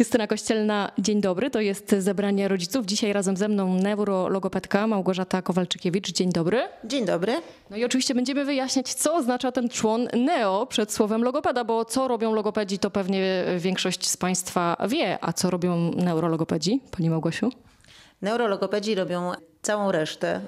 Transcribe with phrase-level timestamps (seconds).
[0.00, 1.50] Justyna Kościelna, dzień dobry.
[1.50, 2.86] To jest zebranie rodziców.
[2.86, 6.12] Dzisiaj razem ze mną neurologopedka Małgorzata Kowalczykiewicz.
[6.12, 6.62] Dzień dobry.
[6.84, 7.32] Dzień dobry.
[7.70, 12.08] No i oczywiście będziemy wyjaśniać, co oznacza ten człon neo przed słowem logopeda, bo co
[12.08, 15.18] robią logopedzi, to pewnie większość z Państwa wie.
[15.20, 17.50] A co robią neurologopedzi, Pani Małgosiu?
[18.22, 19.32] Neurologopedzi robią
[19.62, 20.40] całą resztę.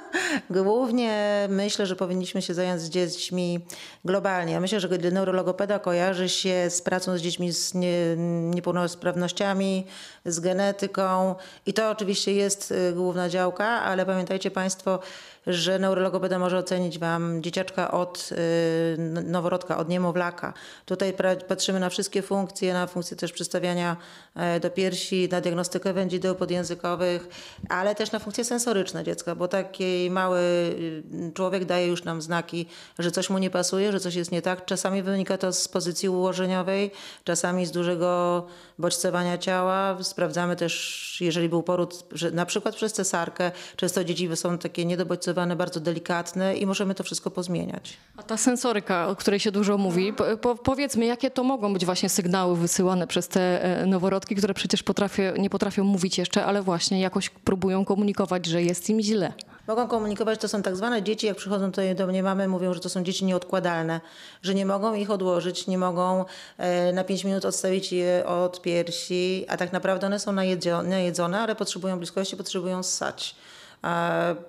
[0.50, 3.60] Głównie myślę, że powinniśmy się zająć z dziećmi
[4.04, 4.52] globalnie.
[4.52, 8.16] Ja myślę, że neurologopeda kojarzy się z pracą z dziećmi z nie,
[8.50, 9.86] niepełnosprawnościami,
[10.24, 11.34] z genetyką
[11.66, 14.98] i to oczywiście jest y, główna działka, ale pamiętajcie Państwo,
[15.46, 20.52] że neurologopeda może ocenić Wam dzieciaczka od y, noworodka, od niemowlaka.
[20.86, 21.14] Tutaj
[21.48, 23.96] patrzymy na wszystkie funkcje, na funkcję też przystawiania
[24.36, 27.28] e, do piersi, na diagnostykę wędzideł podjęzykowych,
[27.68, 32.66] ale też na funkcje sensoryczne dziecka, bo taki mały y, człowiek daje już nam znaki,
[32.98, 34.64] że coś mu nie pasuje, że coś jest nie tak.
[34.64, 36.90] Czasami wynika to z pozycji ułożeniowej,
[37.24, 38.46] czasami z dużego
[38.78, 39.96] bodźcowania ciała.
[40.02, 45.56] Sprawdzamy też, jeżeli był poród, że na przykład przez cesarkę, często dzieci są takie niedobodźcowane,
[45.56, 47.96] bardzo delikatne i możemy to wszystko pozmieniać.
[48.16, 51.84] A ta sensoryka, o której się dużo mówi, po, po, powiedzmy, jakie to mogą być
[51.84, 56.62] właśnie sygnały wysyłane przez te e, noworodki, które przecież potrafię, nie potrafią mówić jeszcze, ale
[56.62, 59.32] właśnie jakoś próbują komunikować, że jest im źle.
[59.66, 62.80] Mogą komunikować, to są tak zwane dzieci, jak przychodzą tutaj do mnie mamy, mówią, że
[62.80, 64.00] to są dzieci nieodkładalne,
[64.42, 66.24] że nie mogą ich odłożyć, nie mogą
[66.58, 71.40] e, na 5 minut odstawić je od piersi, a tak naprawdę one są najedzo- najedzone,
[71.40, 73.34] ale potrzebują bliskości, potrzebują ssać.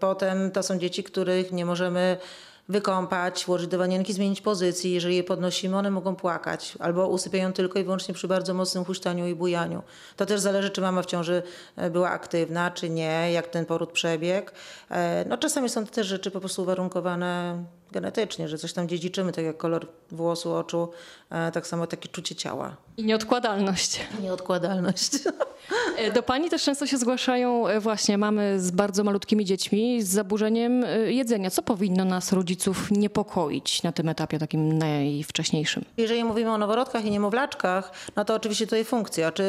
[0.00, 2.16] Potem to są dzieci, których nie możemy
[2.68, 4.92] wykąpać, włożyć do wanienki, zmienić pozycji.
[4.92, 9.26] Jeżeli je podnosimy, one mogą płakać albo usypiają tylko i wyłącznie przy bardzo mocnym huśtaniu
[9.26, 9.82] i bujaniu.
[10.16, 11.42] To też zależy, czy mama w ciąży
[11.76, 14.50] e, była aktywna, czy nie, jak ten poród przebiegł.
[14.90, 19.32] E, No, czasami są to też rzeczy po prostu uwarunkowane genetycznie, że coś tam dziedziczymy,
[19.32, 20.88] tak jak kolor włosu, oczu,
[21.30, 22.76] e, tak samo takie czucie ciała.
[22.96, 24.00] I nieodkładalność.
[24.22, 25.10] Nieodkładalność.
[25.96, 30.08] E, Do pani też często się zgłaszają e, właśnie mamy z bardzo malutkimi dziećmi z
[30.08, 31.50] zaburzeniem jedzenia.
[31.50, 35.84] Co powinno nas, rodziców, niepokoić na tym etapie takim najwcześniejszym?
[35.96, 39.32] Jeżeli mówimy o noworodkach i niemowlaczkach, no to oczywiście tutaj funkcja.
[39.32, 39.44] Czy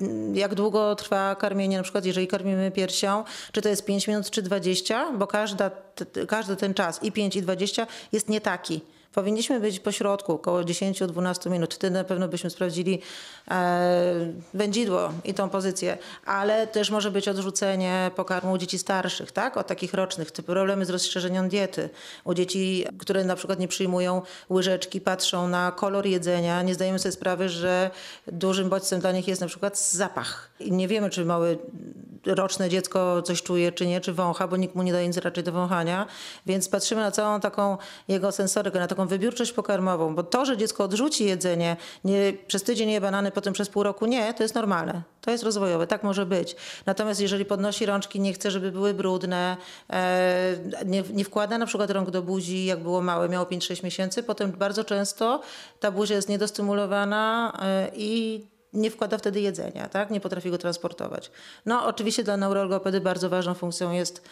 [0.00, 4.30] mm, jak długo trwa karmienie, na przykład jeżeli karmimy piersią, czy to jest 5 minut,
[4.30, 5.70] czy 20, bo każda,
[6.28, 8.80] każdy ten czas i 5 i 20 jest nie taki.
[9.12, 11.74] Powinniśmy być po środku, około 10-12 minut.
[11.74, 13.00] Wtedy na pewno byśmy sprawdzili
[13.50, 19.56] e, wędzidło i tą pozycję, ale też może być odrzucenie pokarmu u dzieci starszych, tak?
[19.56, 21.90] Od takich rocznych, typu problemy z rozszerzeniem diety.
[22.24, 27.12] U dzieci, które na przykład nie przyjmują łyżeczki, patrzą na kolor jedzenia, nie zdajemy sobie
[27.12, 27.90] sprawy, że
[28.26, 30.50] dużym bodźcem dla nich jest na przykład zapach.
[30.60, 31.56] I nie wiemy, czy małe
[32.26, 35.44] roczne dziecko coś czuje, czy nie, czy wącha, bo nikt mu nie daje nic raczej
[35.44, 36.06] do wąchania,
[36.46, 37.78] więc patrzymy na całą taką
[38.08, 42.90] jego sensorykę, na taką wybiórczość pokarmową, bo to, że dziecko odrzuci jedzenie, nie, przez tydzień
[42.90, 45.02] je banany, potem przez pół roku nie, to jest normalne.
[45.20, 46.56] To jest rozwojowe, tak może być.
[46.86, 49.56] Natomiast jeżeli podnosi rączki, nie chce, żeby były brudne,
[49.90, 50.56] e,
[50.86, 54.52] nie, nie wkłada na przykład rąk do buzi, jak było małe, miało 5-6 miesięcy, potem
[54.52, 55.40] bardzo często
[55.80, 60.10] ta buzia jest niedostymulowana e, i nie wkłada wtedy jedzenia, tak?
[60.10, 61.30] nie potrafi go transportować.
[61.66, 64.22] No oczywiście dla neurologopedy bardzo ważną funkcją jest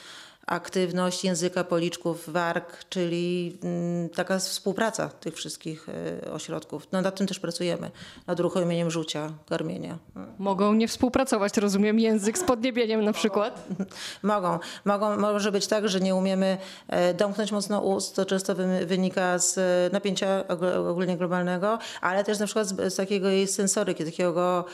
[0.50, 5.86] aktywność języka, policzków, warg, czyli mm, taka współpraca tych wszystkich
[6.24, 6.86] e, ośrodków.
[6.92, 7.90] No nad tym też pracujemy,
[8.26, 9.98] nad uruchomieniem rzucia, karmienia.
[10.38, 13.68] Mogą nie współpracować, rozumiem, język z podniebieniem na przykład.
[14.22, 14.58] Mogą.
[14.84, 15.16] Mogą.
[15.16, 19.58] Może być tak, że nie umiemy e, domknąć mocno ust, to często wy- wynika z
[19.58, 24.64] e, napięcia ogó- ogólnie globalnego, ale też na przykład z, z takiego jej sensoryki, takiego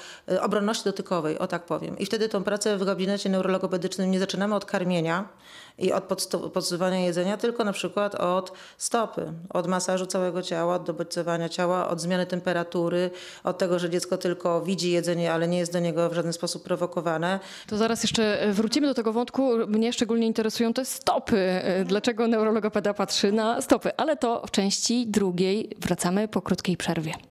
[0.41, 1.99] obronności dotykowej, o tak powiem.
[1.99, 5.29] I wtedy tą pracę w gabinecie neurologopedycznym nie zaczynamy od karmienia
[5.79, 6.05] i od
[6.53, 12.01] podsuwania jedzenia, tylko na przykład od stopy, od masażu całego ciała, od dobodźcowania ciała, od
[12.01, 13.11] zmiany temperatury,
[13.45, 16.63] od tego, że dziecko tylko widzi jedzenie, ale nie jest do niego w żaden sposób
[16.63, 17.41] prowokowane.
[17.67, 19.53] To zaraz jeszcze e, wrócimy do tego wątku.
[19.69, 21.39] Mnie szczególnie interesują te stopy.
[21.39, 23.97] E, Dlaczego neurologopeda patrzy na stopy?
[23.97, 27.15] Ale to w części drugiej wracamy po krótkiej przerwie.